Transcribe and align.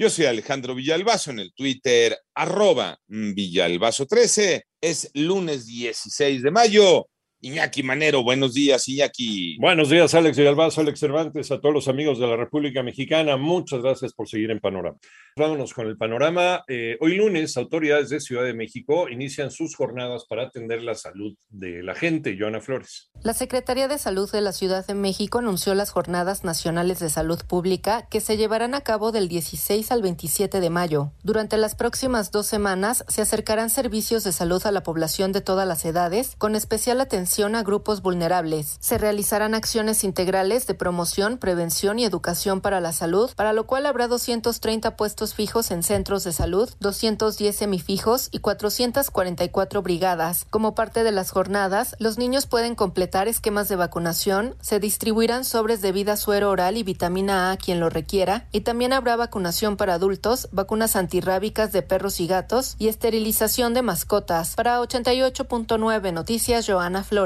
Yo 0.00 0.08
soy 0.08 0.26
Alejandro 0.26 0.76
Villalbazo 0.76 1.32
en 1.32 1.40
el 1.40 1.52
Twitter, 1.52 2.16
arroba 2.32 3.00
Villalbazo13. 3.08 4.62
Es 4.80 5.10
lunes 5.14 5.66
16 5.66 6.44
de 6.44 6.50
mayo. 6.52 7.08
Iñaki 7.40 7.84
Manero, 7.84 8.24
buenos 8.24 8.52
días, 8.52 8.88
Iñaki. 8.88 9.58
Buenos 9.60 9.90
días, 9.90 10.12
Alex 10.12 10.36
Villalbazo, 10.36 10.80
Alex 10.80 10.98
Cervantes, 10.98 11.52
a 11.52 11.60
todos 11.60 11.72
los 11.72 11.86
amigos 11.86 12.18
de 12.18 12.26
la 12.26 12.36
República 12.36 12.82
Mexicana. 12.82 13.36
Muchas 13.36 13.80
gracias 13.80 14.12
por 14.12 14.28
seguir 14.28 14.50
en 14.50 14.58
Panorama. 14.58 14.98
Vámonos 15.36 15.72
con 15.72 15.86
el 15.86 15.96
panorama. 15.96 16.64
Eh, 16.66 16.96
hoy 17.00 17.14
lunes, 17.14 17.56
autoridades 17.56 18.08
de 18.08 18.18
Ciudad 18.18 18.42
de 18.42 18.54
México 18.54 19.08
inician 19.08 19.52
sus 19.52 19.76
jornadas 19.76 20.24
para 20.28 20.46
atender 20.46 20.82
la 20.82 20.96
salud 20.96 21.36
de 21.48 21.84
la 21.84 21.94
gente. 21.94 22.36
Joana 22.36 22.60
Flores. 22.60 23.12
La 23.22 23.34
Secretaría 23.34 23.86
de 23.86 23.98
Salud 23.98 24.28
de 24.32 24.40
la 24.40 24.50
Ciudad 24.50 24.84
de 24.84 24.94
México 24.94 25.38
anunció 25.38 25.76
las 25.76 25.90
Jornadas 25.90 26.42
Nacionales 26.42 26.98
de 26.98 27.08
Salud 27.08 27.40
Pública 27.46 28.08
que 28.10 28.20
se 28.20 28.36
llevarán 28.36 28.74
a 28.74 28.80
cabo 28.80 29.12
del 29.12 29.28
16 29.28 29.92
al 29.92 30.02
27 30.02 30.58
de 30.58 30.70
mayo. 30.70 31.12
Durante 31.22 31.56
las 31.56 31.76
próximas 31.76 32.32
dos 32.32 32.46
semanas 32.46 33.04
se 33.06 33.22
acercarán 33.22 33.70
servicios 33.70 34.24
de 34.24 34.32
salud 34.32 34.66
a 34.66 34.72
la 34.72 34.82
población 34.82 35.30
de 35.30 35.40
todas 35.40 35.68
las 35.68 35.84
edades, 35.84 36.34
con 36.36 36.56
especial 36.56 37.00
atención 37.00 37.27
a 37.28 37.62
grupos 37.62 38.00
vulnerables. 38.00 38.78
Se 38.80 38.96
realizarán 38.96 39.54
acciones 39.54 40.02
integrales 40.02 40.66
de 40.66 40.72
promoción, 40.72 41.36
prevención 41.36 41.98
y 41.98 42.04
educación 42.06 42.62
para 42.62 42.80
la 42.80 42.92
salud, 42.92 43.30
para 43.36 43.52
lo 43.52 43.66
cual 43.66 43.84
habrá 43.84 44.08
230 44.08 44.96
puestos 44.96 45.34
fijos 45.34 45.70
en 45.70 45.82
centros 45.82 46.24
de 46.24 46.32
salud, 46.32 46.70
210 46.80 47.54
semifijos 47.54 48.28
y 48.32 48.38
444 48.38 49.82
brigadas. 49.82 50.46
Como 50.48 50.74
parte 50.74 51.04
de 51.04 51.12
las 51.12 51.30
jornadas, 51.30 51.96
los 51.98 52.16
niños 52.16 52.46
pueden 52.46 52.74
completar 52.74 53.28
esquemas 53.28 53.68
de 53.68 53.76
vacunación, 53.76 54.56
se 54.62 54.80
distribuirán 54.80 55.44
sobres 55.44 55.82
de 55.82 55.92
vida 55.92 56.16
suero 56.16 56.48
oral 56.50 56.78
y 56.78 56.82
vitamina 56.82 57.50
A 57.50 57.52
a 57.52 57.56
quien 57.58 57.78
lo 57.78 57.90
requiera, 57.90 58.48
y 58.52 58.62
también 58.62 58.94
habrá 58.94 59.16
vacunación 59.16 59.76
para 59.76 59.94
adultos, 59.94 60.48
vacunas 60.50 60.96
antirrábicas 60.96 61.72
de 61.72 61.82
perros 61.82 62.20
y 62.20 62.26
gatos 62.26 62.74
y 62.78 62.88
esterilización 62.88 63.74
de 63.74 63.82
mascotas. 63.82 64.54
Para 64.56 64.80
88.9 64.80 66.12
Noticias, 66.12 66.66
Joana 66.66 67.04
Flores. 67.04 67.17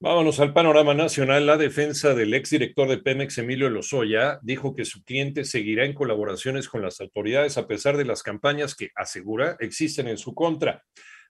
Vámonos 0.00 0.40
al 0.40 0.52
panorama 0.52 0.94
nacional. 0.94 1.46
La 1.46 1.56
defensa 1.56 2.12
del 2.12 2.34
exdirector 2.34 2.88
de 2.88 2.98
Pemex, 2.98 3.38
Emilio 3.38 3.70
Lozoya, 3.70 4.40
dijo 4.42 4.74
que 4.74 4.84
su 4.84 5.04
cliente 5.04 5.44
seguirá 5.44 5.84
en 5.84 5.94
colaboraciones 5.94 6.68
con 6.68 6.82
las 6.82 7.00
autoridades 7.00 7.56
a 7.56 7.68
pesar 7.68 7.96
de 7.96 8.04
las 8.04 8.24
campañas 8.24 8.74
que, 8.74 8.90
asegura, 8.96 9.56
existen 9.60 10.08
en 10.08 10.18
su 10.18 10.34
contra. 10.34 10.82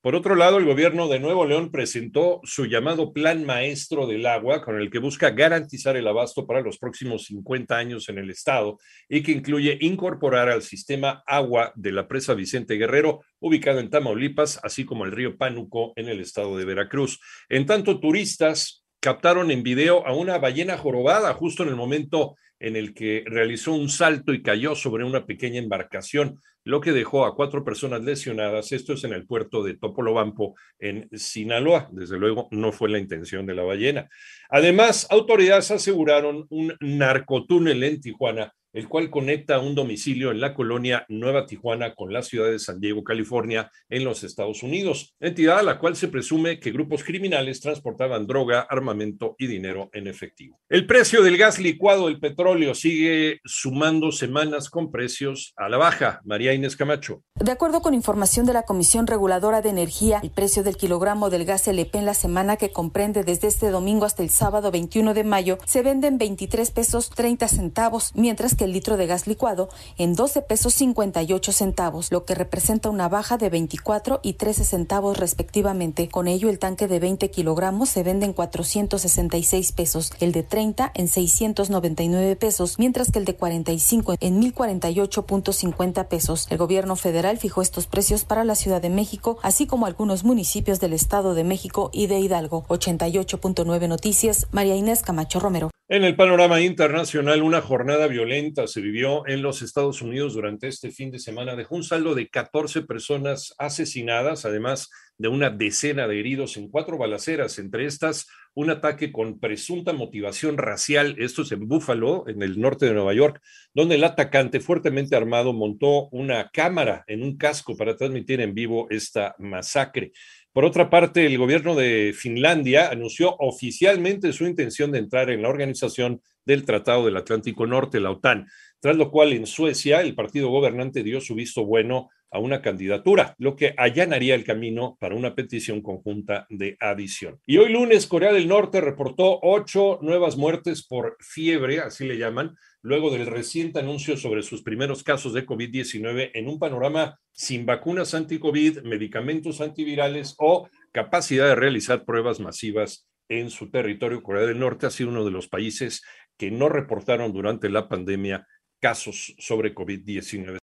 Por 0.00 0.14
otro 0.14 0.36
lado, 0.36 0.58
el 0.58 0.64
gobierno 0.64 1.08
de 1.08 1.18
Nuevo 1.18 1.44
León 1.44 1.72
presentó 1.72 2.40
su 2.44 2.66
llamado 2.66 3.12
Plan 3.12 3.44
Maestro 3.44 4.06
del 4.06 4.26
Agua, 4.26 4.62
con 4.62 4.80
el 4.80 4.90
que 4.90 5.00
busca 5.00 5.30
garantizar 5.30 5.96
el 5.96 6.06
abasto 6.06 6.46
para 6.46 6.60
los 6.60 6.78
próximos 6.78 7.24
50 7.24 7.76
años 7.76 8.08
en 8.08 8.18
el 8.18 8.30
estado 8.30 8.78
y 9.08 9.24
que 9.24 9.32
incluye 9.32 9.76
incorporar 9.80 10.48
al 10.50 10.62
sistema 10.62 11.24
agua 11.26 11.72
de 11.74 11.90
la 11.90 12.06
presa 12.06 12.34
Vicente 12.34 12.76
Guerrero, 12.76 13.22
ubicado 13.40 13.80
en 13.80 13.90
Tamaulipas, 13.90 14.60
así 14.62 14.84
como 14.84 15.04
el 15.04 15.10
río 15.10 15.36
Pánuco 15.36 15.94
en 15.96 16.08
el 16.08 16.20
estado 16.20 16.56
de 16.56 16.64
Veracruz. 16.64 17.18
En 17.48 17.66
tanto, 17.66 17.98
turistas 17.98 18.86
captaron 19.00 19.50
en 19.50 19.64
video 19.64 20.06
a 20.06 20.14
una 20.14 20.38
ballena 20.38 20.78
jorobada 20.78 21.34
justo 21.34 21.64
en 21.64 21.70
el 21.70 21.76
momento 21.76 22.36
en 22.60 22.76
el 22.76 22.94
que 22.94 23.24
realizó 23.26 23.72
un 23.72 23.88
salto 23.88 24.32
y 24.32 24.42
cayó 24.42 24.74
sobre 24.74 25.04
una 25.04 25.26
pequeña 25.26 25.58
embarcación, 25.58 26.40
lo 26.64 26.80
que 26.80 26.92
dejó 26.92 27.24
a 27.24 27.34
cuatro 27.34 27.64
personas 27.64 28.02
lesionadas. 28.02 28.72
Esto 28.72 28.92
es 28.92 29.04
en 29.04 29.12
el 29.12 29.26
puerto 29.26 29.62
de 29.62 29.74
Topolobampo, 29.74 30.54
en 30.78 31.08
Sinaloa. 31.16 31.88
Desde 31.92 32.18
luego, 32.18 32.48
no 32.50 32.72
fue 32.72 32.90
la 32.90 32.98
intención 32.98 33.46
de 33.46 33.54
la 33.54 33.62
ballena. 33.62 34.08
Además, 34.50 35.06
autoridades 35.10 35.70
aseguraron 35.70 36.46
un 36.50 36.74
narcotúnel 36.80 37.82
en 37.84 38.00
Tijuana 38.00 38.52
el 38.72 38.88
cual 38.88 39.10
conecta 39.10 39.60
un 39.60 39.74
domicilio 39.74 40.30
en 40.30 40.40
la 40.40 40.54
colonia 40.54 41.04
Nueva 41.08 41.46
Tijuana 41.46 41.94
con 41.94 42.12
la 42.12 42.22
ciudad 42.22 42.50
de 42.50 42.58
San 42.58 42.80
Diego, 42.80 43.04
California, 43.04 43.70
en 43.88 44.04
los 44.04 44.24
Estados 44.24 44.62
Unidos, 44.62 45.14
entidad 45.20 45.58
a 45.58 45.62
la 45.62 45.78
cual 45.78 45.96
se 45.96 46.08
presume 46.08 46.60
que 46.60 46.70
grupos 46.70 47.04
criminales 47.04 47.60
transportaban 47.60 48.26
droga, 48.26 48.60
armamento 48.60 49.34
y 49.38 49.46
dinero 49.46 49.90
en 49.92 50.06
efectivo. 50.06 50.60
El 50.68 50.86
precio 50.86 51.22
del 51.22 51.38
gas 51.38 51.58
licuado 51.58 52.06
del 52.06 52.20
petróleo 52.20 52.74
sigue 52.74 53.40
sumando 53.44 54.12
semanas 54.12 54.70
con 54.70 54.90
precios 54.90 55.52
a 55.56 55.68
la 55.68 55.76
baja. 55.76 56.20
María 56.24 56.52
Inés 56.54 56.76
Camacho. 56.76 57.22
De 57.34 57.50
acuerdo 57.50 57.80
con 57.80 57.94
información 57.94 58.46
de 58.46 58.52
la 58.52 58.64
Comisión 58.64 59.06
Reguladora 59.06 59.62
de 59.62 59.70
Energía, 59.70 60.20
el 60.22 60.30
precio 60.30 60.62
del 60.62 60.76
kilogramo 60.76 61.30
del 61.30 61.44
gas 61.44 61.66
LP 61.68 61.98
en 61.98 62.06
la 62.06 62.14
semana 62.14 62.56
que 62.56 62.70
comprende 62.70 63.24
desde 63.24 63.48
este 63.48 63.70
domingo 63.70 64.04
hasta 64.04 64.22
el 64.22 64.30
sábado 64.30 64.70
21 64.70 65.14
de 65.14 65.24
mayo 65.24 65.58
se 65.64 65.82
vende 65.82 66.08
en 66.08 66.18
23 66.18 66.70
pesos 66.70 67.10
30 67.10 67.48
centavos, 67.48 68.12
mientras 68.14 68.56
el 68.64 68.72
litro 68.72 68.96
de 68.96 69.06
gas 69.06 69.26
licuado 69.26 69.68
en 69.96 70.14
12 70.14 70.42
pesos 70.42 70.74
58 70.74 71.52
centavos, 71.52 72.10
lo 72.10 72.24
que 72.24 72.34
representa 72.34 72.90
una 72.90 73.08
baja 73.08 73.38
de 73.38 73.50
24 73.50 74.20
y 74.22 74.34
13 74.34 74.64
centavos 74.64 75.18
respectivamente. 75.18 76.08
Con 76.08 76.28
ello, 76.28 76.48
el 76.48 76.58
tanque 76.58 76.88
de 76.88 77.00
20 77.00 77.30
kilogramos 77.30 77.88
se 77.88 78.02
vende 78.02 78.26
en 78.26 78.32
466 78.32 79.72
pesos, 79.72 80.12
el 80.20 80.32
de 80.32 80.42
30 80.42 80.92
en 80.94 81.08
699 81.08 82.36
pesos, 82.36 82.78
mientras 82.78 83.10
que 83.10 83.18
el 83.18 83.24
de 83.24 83.36
45 83.36 84.14
en 84.20 84.42
1048.50 84.42 86.08
pesos. 86.08 86.46
El 86.50 86.58
gobierno 86.58 86.96
federal 86.96 87.38
fijó 87.38 87.62
estos 87.62 87.86
precios 87.86 88.24
para 88.24 88.44
la 88.44 88.54
Ciudad 88.54 88.82
de 88.82 88.90
México, 88.90 89.38
así 89.42 89.66
como 89.66 89.86
algunos 89.86 90.24
municipios 90.24 90.80
del 90.80 90.92
Estado 90.92 91.34
de 91.34 91.44
México 91.44 91.90
y 91.92 92.06
de 92.06 92.18
Hidalgo. 92.18 92.64
88.9 92.68 93.88
Noticias, 93.88 94.46
María 94.52 94.76
Inés 94.76 95.02
Camacho 95.02 95.40
Romero. 95.40 95.70
En 95.90 96.04
el 96.04 96.16
panorama 96.16 96.60
internacional, 96.60 97.42
una 97.42 97.62
jornada 97.62 98.08
violenta 98.08 98.66
se 98.66 98.82
vivió 98.82 99.26
en 99.26 99.40
los 99.40 99.62
Estados 99.62 100.02
Unidos 100.02 100.34
durante 100.34 100.68
este 100.68 100.90
fin 100.90 101.10
de 101.10 101.18
semana. 101.18 101.56
Dejó 101.56 101.76
un 101.76 101.82
saldo 101.82 102.14
de 102.14 102.28
14 102.28 102.82
personas 102.82 103.54
asesinadas, 103.56 104.44
además 104.44 104.90
de 105.16 105.28
una 105.28 105.48
decena 105.48 106.06
de 106.06 106.20
heridos 106.20 106.58
en 106.58 106.68
cuatro 106.68 106.98
balaceras, 106.98 107.58
entre 107.58 107.86
estas 107.86 108.26
un 108.52 108.68
ataque 108.68 109.12
con 109.12 109.40
presunta 109.40 109.94
motivación 109.94 110.58
racial, 110.58 111.14
esto 111.18 111.40
es 111.40 111.52
en 111.52 111.66
Buffalo, 111.66 112.24
en 112.28 112.42
el 112.42 112.60
norte 112.60 112.84
de 112.84 112.92
Nueva 112.92 113.14
York, 113.14 113.40
donde 113.72 113.94
el 113.94 114.04
atacante 114.04 114.60
fuertemente 114.60 115.16
armado 115.16 115.54
montó 115.54 116.08
una 116.10 116.50
cámara 116.50 117.04
en 117.06 117.22
un 117.22 117.38
casco 117.38 117.76
para 117.76 117.96
transmitir 117.96 118.42
en 118.42 118.52
vivo 118.52 118.88
esta 118.90 119.34
masacre. 119.38 120.12
Por 120.58 120.64
otra 120.64 120.90
parte, 120.90 121.24
el 121.24 121.38
gobierno 121.38 121.76
de 121.76 122.12
Finlandia 122.12 122.90
anunció 122.90 123.36
oficialmente 123.38 124.32
su 124.32 124.44
intención 124.44 124.90
de 124.90 124.98
entrar 124.98 125.30
en 125.30 125.40
la 125.40 125.50
organización 125.50 126.20
del 126.44 126.64
Tratado 126.64 127.04
del 127.04 127.16
Atlántico 127.16 127.64
Norte, 127.64 128.00
la 128.00 128.10
OTAN, 128.10 128.48
tras 128.80 128.96
lo 128.96 129.12
cual 129.12 129.32
en 129.34 129.46
Suecia 129.46 130.00
el 130.00 130.16
partido 130.16 130.48
gobernante 130.48 131.04
dio 131.04 131.20
su 131.20 131.36
visto 131.36 131.64
bueno 131.64 132.10
a 132.30 132.38
una 132.38 132.62
candidatura, 132.62 133.34
lo 133.38 133.56
que 133.56 133.74
allanaría 133.76 134.34
el 134.34 134.44
camino 134.44 134.96
para 135.00 135.14
una 135.14 135.34
petición 135.34 135.82
conjunta 135.82 136.46
de 136.50 136.76
adición. 136.80 137.40
Y 137.46 137.58
hoy 137.58 137.72
lunes, 137.72 138.06
Corea 138.06 138.32
del 138.32 138.48
Norte 138.48 138.80
reportó 138.80 139.38
ocho 139.42 139.98
nuevas 140.02 140.36
muertes 140.36 140.86
por 140.86 141.16
fiebre, 141.20 141.80
así 141.80 142.06
le 142.06 142.18
llaman, 142.18 142.56
luego 142.82 143.10
del 143.10 143.26
reciente 143.26 143.80
anuncio 143.80 144.16
sobre 144.16 144.42
sus 144.42 144.62
primeros 144.62 145.02
casos 145.02 145.32
de 145.32 145.46
COVID-19 145.46 146.30
en 146.34 146.48
un 146.48 146.58
panorama 146.58 147.18
sin 147.32 147.66
vacunas 147.66 148.14
anti-COVID, 148.14 148.82
medicamentos 148.82 149.60
antivirales 149.60 150.34
o 150.38 150.68
capacidad 150.92 151.48
de 151.48 151.54
realizar 151.54 152.04
pruebas 152.04 152.40
masivas 152.40 153.08
en 153.28 153.50
su 153.50 153.70
territorio. 153.70 154.22
Corea 154.22 154.46
del 154.46 154.58
Norte 154.58 154.86
ha 154.86 154.90
sido 154.90 155.10
uno 155.10 155.24
de 155.24 155.30
los 155.30 155.48
países 155.48 156.02
que 156.36 156.50
no 156.50 156.68
reportaron 156.68 157.32
durante 157.32 157.68
la 157.68 157.88
pandemia 157.88 158.46
casos 158.80 159.34
sobre 159.38 159.74
COVID-19. 159.74 160.56